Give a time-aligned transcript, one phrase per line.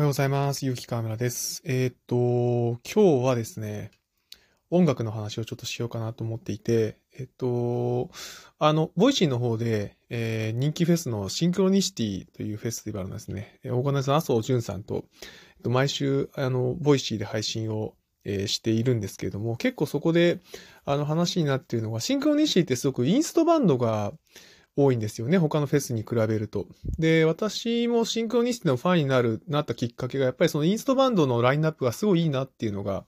[0.00, 0.64] おはようございます。
[0.64, 1.60] ゆうきかわです。
[1.62, 3.90] えーっと、今日はですね、
[4.70, 8.08] 音楽の話をちょっとしようかなと思っていて、えっと、
[8.58, 15.04] あの、 Voicy の方で、えー人気フェスのシンクロニシティというフェスティバルのですね、オーガナイザー麻生潤さんと、
[15.56, 17.92] えっと毎週、あの、 Voicy で配信を、
[18.24, 20.38] えーしているんですけれども、結構そこで、
[20.86, 24.14] あの話になっているのが、シンクロニシティってすごくインストバンドが
[24.84, 25.38] 多いんですよね。
[25.38, 26.66] 他のフェスに比べると。
[26.98, 33.04] で、私もシンクロニシティのファンになる、なったきっかけが、やっぱりそのインストバンドのラインナップがすごいいいなっていうのが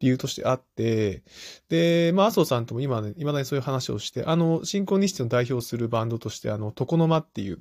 [0.00, 1.22] 理由としてあって、
[1.68, 7.60] で、まあ、麻生さんとも今ね、未だにそういう話をして、あの、シンクロニシティの代表するバンドとして、あの、床の間っていう、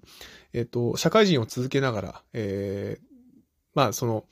[0.53, 3.11] えっと、社会人を続けながら、えー
[3.73, 4.25] まあ、その、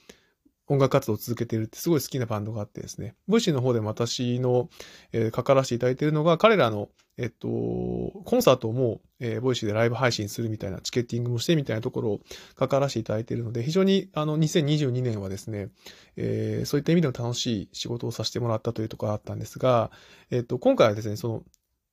[0.69, 4.69] 音楽活動を続けているってすごい好きなバンドがあってですね、 Voicy の方でも私の、
[5.11, 12.19] えー、関わらせていただいているのが、彼らの、えっと、コンサートも、えー Voicy でライブ配信するみたいな、チケッティングもしてみたいなところを
[12.55, 15.69] 関わらせていただいているので、非常に、あの、2022年はですね、
[16.15, 19.91] えーそういった意味でも楽しい仕事をさせてもらったというところがあったんですが、
[20.29, 21.43] えっと、今回はですね、その、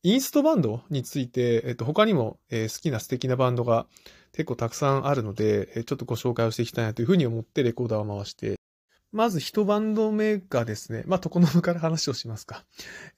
[0.02, 3.86] インストバンドについて、えっと、他にも、えー好きな素敵なバンドが
[4.32, 8.56] 結構たくさんあるので、えーちょっとご紹介をしていきたいなというふうに思ってレコーダーを回して、
[9.12, 12.64] まず一バンド目がですね、まあ、床の間から話をしますか。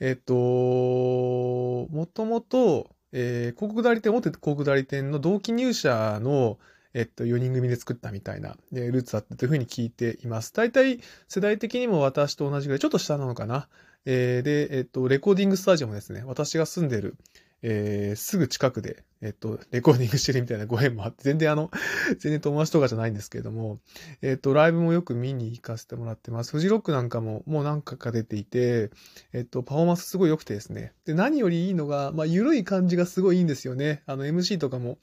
[0.00, 6.58] えっと、もともと、えー広告代理店、大手広告代理店の同期入社の、
[6.94, 10.52] えっと、4人組で作ったみたいな、えールーツだったというふうに聞いています。
[10.52, 13.68] 大体、世代的にも私と同じぐらい、ちょっと下なのかな。
[14.04, 17.16] えーで、えっと、レコーディングスタジオもですね、私が住んでる、
[17.62, 21.70] えーすぐ近くで、えっと、レコーディングしてるみたいなご縁もあって、全然あの、
[22.18, 23.80] 全然友達とかじゃないんですけれども、
[24.22, 26.52] えっと、ライブもよく見に行かせてもらってます。
[26.52, 28.90] フジロックなんかももう何回か出ていて、
[29.32, 30.92] えっと、パフォーマンスすごい良くてですね。
[31.04, 34.02] で、何よりいいのが、まあ、緩い感じがすごいいいんですよね。
[34.06, 34.98] あの、MC とかも、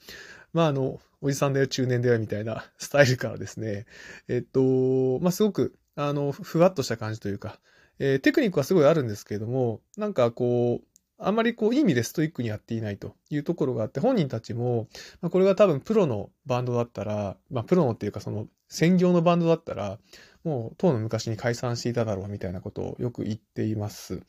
[0.53, 3.85] まあ、あの、おじさんだよ、中年だよ、みたいな スタイルからですね。
[4.27, 7.59] えっと、まあ、すごく、あの、ふわっとした感じというか、
[7.99, 14.87] えーテクニックはすごいあるんですけれども、なんかこう、あんまりこう、いい意味でストイックにやっていないというところがあって、本人たちも、
[15.21, 19.99] まあ、これが多分プロのバンドだったら、まあ、プロのっていうかその、専業のバンドだったら、
[20.43, 24.13] もう、当の昔に解散していただろうみたいなことをよく言っています。
[24.15, 24.23] やっ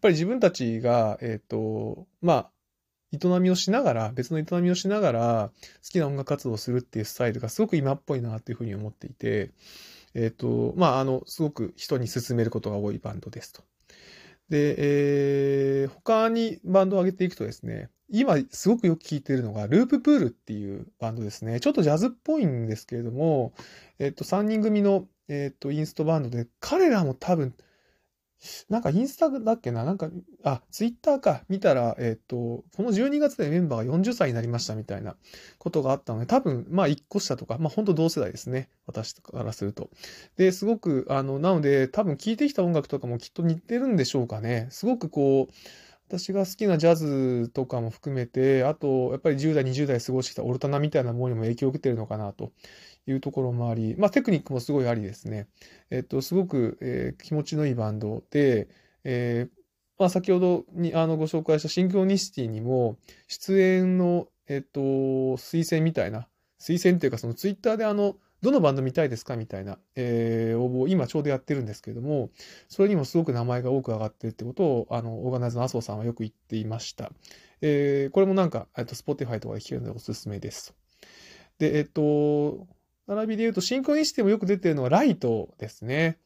[0.00, 2.50] ぱり自分たちが、えっ、と、まあ、
[3.12, 5.50] 営みをしながら、別の営みをしながら、
[5.84, 9.50] 好きな音楽活動をするっていうスタイルがすごく今っぽいなっていうふうに思っていて、
[10.14, 13.62] えっ、と、まあ、あの、すごく人に勧めることが多いバンドですと。
[14.52, 14.76] で、
[15.82, 21.58] えー他にバンドを上げていくとですね、今すごくよく聴いてるのが、ループプールっていうバンドですね。
[21.60, 23.54] ちょっとジャズっぽいんですけれども、
[23.98, 27.54] えっと、3人組の、えっと、インストバンドで、彼らも多分、
[28.68, 30.10] なんかインスタだっけななんか、
[30.42, 35.16] あ、ツイッターか、見たら、えっと、この12月でメンバーが40歳になりましたみたいな
[35.58, 38.68] ことがあったので、多分、まあ、1個下とか、まあ、本当同世代ですね。
[38.86, 39.90] 私からすると。
[40.36, 44.68] で、すごく、あの、なので、多分聴いてきた音楽とかもきっと似てるんでしょうかね。
[44.70, 45.54] すごくこう、
[46.08, 52.52] 私が好きなジャズとかも含めて、あと、やっぱり10代、20代過ごしてきたオルタナみたいなものにも影響を受けてるのかなと
[53.06, 55.48] いうところもあり、まあテクニックもすごいありですね。
[55.90, 58.68] えっと、すごく、えー気持ちのいいバンドで、
[59.04, 59.62] えー
[59.98, 62.98] まあ先ほどにあのご紹介したシンクロニシティにも、
[63.28, 66.28] 出演の、えっと、推薦みたいな、
[66.60, 72.30] 推薦っていうかそのツイッターであの、どのバンド見たいですかみたいな、えー応募を今ちょうどやってるんですけれども、
[72.68, 77.12] それにもすごく名前が多く上がってるってことを、あの、オーガナイズの麻生さんはよく言っていました。
[77.60, 80.74] えーこれもなんか、えっと、Spotify とかで聞けるのでおすすめです。
[81.58, 82.66] で、えっと、
[83.06, 86.18] 並びで言うと、シンクロニシティもよく出てるのはライトですね。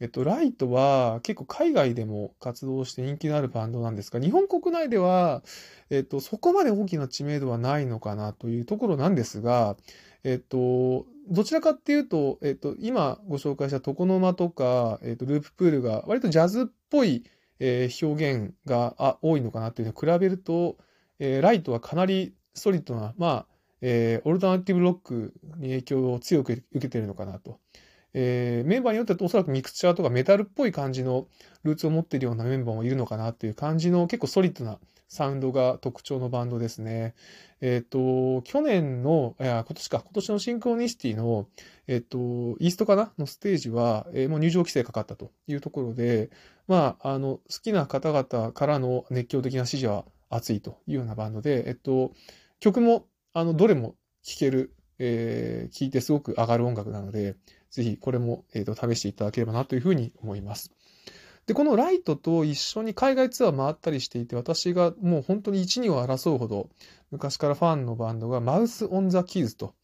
[0.00, 5.42] えっと、ライトは結構海外でも活動して人気のあるバンドなんですが、日本国内では、
[5.90, 9.76] えっと、そこまで大きな知名度はないのかなというところなんですが、
[10.22, 17.24] えっと、どちらかっていうと、えっと、今ご紹介した床の間とか、えっと、ループプールが割とジャズっぽい、
[17.58, 20.76] えー表現が多いのかなっていうのを比べると、
[21.18, 23.46] えーライトはかなりソリッドな、まあ、
[23.80, 27.58] えーオルタナティブロックに影響を強く受けてるのかなと。
[28.14, 31.26] えーメンバーによってはおそらくミクチャーとかメタルっぽい感じの
[31.62, 34.78] ルーツを持っているようなメンバーもいるのかなっていう感じの結構ソリッドな
[35.08, 37.14] サウンドが特徴のバンドですね。
[37.60, 41.48] えっ、と、去年の、いや、今年か、今年のシンクロニシティの、
[41.86, 42.18] えっ、と、
[42.60, 46.30] イーストかなのステージは、えーもう入場規制かかったというところで、
[46.68, 52.12] まあ、あの、好きな方々からの熱狂的な支持は熱いというようなバンドで、えっと、
[52.60, 57.36] 曲も、あの、どれも聴ける、えー聴いてすごく上がる音楽なので、
[57.70, 60.72] ぜひこれも、えーと試していただければなというふうに思います。
[61.48, 66.68] で、このライトと一緒に海外ツアー回ったりしていて、私がもう本当に一、二を争うほど、
[67.10, 69.74] 昔からファンのバンドがマウス・オン・ザ・キーズと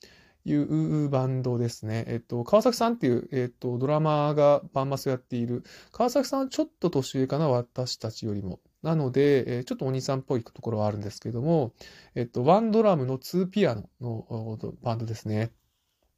[0.44, 2.04] いうバンドですね。
[2.06, 8.60] えっと、川崎さんっていう、えっと、ドラマーがバンマスをやっている、川崎さんはちょっと年上かな、私たちよりも。
[8.84, 11.72] なので、えちょっとお兄さんっぽいところはあるんですけども、
[12.14, 15.50] えっと、ワンドラムの2ピアノのバンドですね。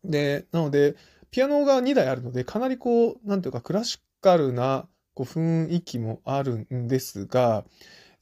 [0.05, 0.97] で、なので、
[1.31, 7.65] ピアノが2台あるので、かなりこう、なんていうか、クラシカルなこう雰囲気もあるんですが、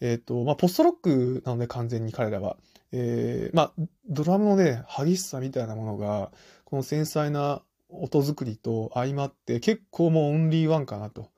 [0.00, 2.58] えっ、と、まあ、ポストロックなので完全に彼らは。
[2.93, 3.73] えー、まあ、
[4.06, 6.32] ドラムのね、激しさみたいなものが、
[6.67, 11.31] この繊細な音作りと相まって、結構もうオンリーワンかなと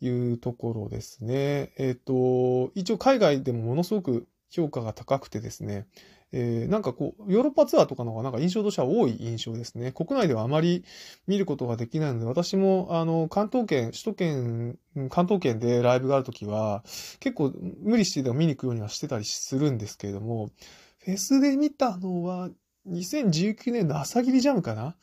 [0.00, 1.72] いうところですね。
[1.76, 5.86] えっ、と、一応海外でもものすごく評価が高くてですね、
[6.32, 9.92] えー、なんかこう、ヨーロッパツアーとかの方がなんか印象としては多い印象ですね。
[9.92, 10.84] 国内ではあまり
[11.26, 16.84] 見ることができないので、私もあの、関東圏、首都圏、関東圏でライブがあるときは、
[17.18, 20.50] 結構無理してでも見に行くようにはしてたりするんですけれども、
[20.98, 22.50] フェスで見たのは、
[22.88, 24.96] 2019年の朝霧ジャムかな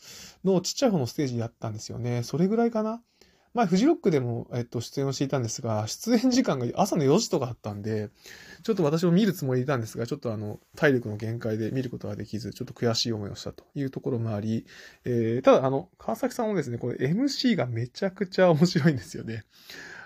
[0.43, 2.23] のちっちゃい方のステージやったんですよね。
[2.23, 3.03] それぐらいかな
[3.57, 8.09] 前、フジロックでも、えっと、出演をしていたんですが、出演時間が朝の4時とかあったんで、
[8.63, 14.65] ちょっと私も見るつもりでいたんですが、ちょっとあの、体力の限界で見ることができず、ちょっと悔しい思いをしたというところもあり、
[15.05, 19.43] えー、ただ、あの、川崎さんもですね、これ MC がめちゃくちゃ面白いんですよね。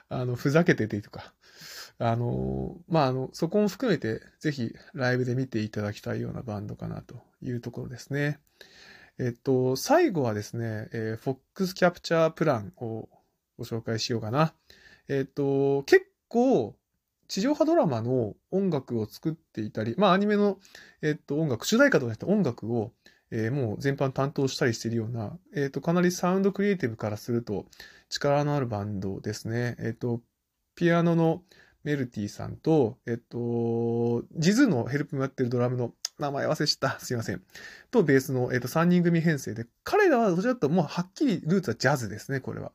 [0.10, 1.34] あの、ふざけててとか。
[2.00, 8.40] あの、まあ、あの、そこも含めて、ぜひライブで見ていただきたいようなバンドかなというところですね。
[9.20, 13.08] えっと、最後はですね、えー、FOX キャプチャープランを
[13.62, 14.54] ご紹介しようかな。
[15.08, 16.76] えっ、と、結構、
[17.28, 20.58] 地上波ドラマの音楽を作っていたり、まあアニメの、
[21.04, 22.92] えっ、と、音楽、主題歌となった音楽を、
[23.30, 27.66] えー、もう全般担当したりしているような、えっ、と、かなりサウンドクリエイティブからすると
[28.10, 29.76] 力のあるバンドですね。
[29.80, 30.22] えっ、と、
[30.76, 31.44] ピアノの
[31.84, 37.00] メルティさんと、えっと、ジズのヘルプもやってるドラムの名前忘れした。
[37.00, 37.42] すいません。
[37.90, 42.72] と、ベースの、えっと、3人組編成で、彼らはどちらかともうはっきりルーツはジャズですね、これは。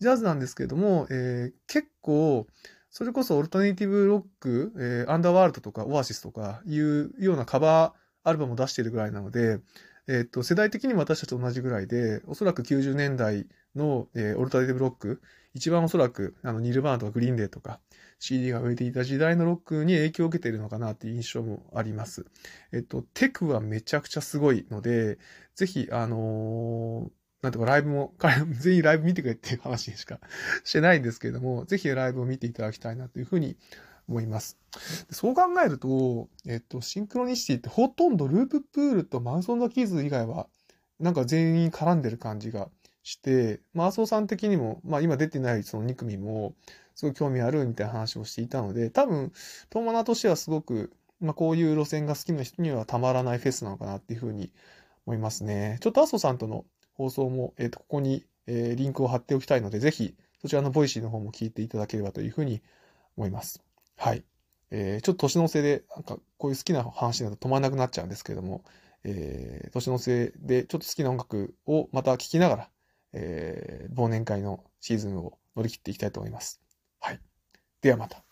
[0.00, 2.46] ジャズなんですけれども、えー、結構、
[2.90, 9.60] それこそオルタネイティブロック、えー、アンダーワールドとかオアシスとかいうようなカバーアルバムを出しているぐらいなので、
[10.08, 15.20] えっ、と、世代的にも私たちと同じぐらいで、おそらく90年代の、えー、オルタネイティブロック、
[15.52, 17.80] 一番おそらく、あの、ニルヴァーナとかグリーンデーとか、
[18.18, 22.26] CD が植えていた時代のロックに影響を受けているのかなっていう印象もあります。
[22.72, 25.18] えっと、テクはめちゃくちゃすごいので、
[25.54, 27.10] ぜひ、あのー、
[27.46, 30.18] なんとかライブも、彼 全員ライブ見てくれっていう話しか
[30.64, 33.56] してないんですけれども、ぜひライブを見ていただきたいなというふうに
[34.08, 34.58] 思います。
[35.10, 40.48] そう考えると、えっと、シンクロニシティってほとんどループプールとマウソンダキーズ以外は、
[40.98, 42.68] なんか全員絡んでる感じが
[43.04, 46.56] して、マーソーさん的にも、まあ今出てないその2組も、
[46.96, 49.32] すごい興味あるみたいな話をしていたので、多分、
[49.70, 54.50] トーマナーとしてはすごく、まあこういう路線が好きな人にはたまらないフェスなのかなっていうふうに
[55.06, 55.78] 思いますね。
[55.80, 56.64] ちょっと麻生さんとの
[56.96, 62.62] 放送も、えっ、ー、と、ここに、えー、リンクを貼っておきたいので、ぜひ、そちらの Voicy の方も聞いていただければというふうに
[63.16, 63.62] 思います。
[63.96, 64.24] はい。
[64.70, 68.64] えー、ちょっと年の瀬で、なんか、こういう好きな話だと止まらなくなっちゃうんですけれども、
[69.04, 72.70] えー、年の瀬でちょっと好きな音楽をまた聴きながら、
[73.12, 76.60] えー、忘年会のシーズンを乗り切っていきたいと思います。
[76.98, 77.20] はい。
[77.80, 78.25] ではまた。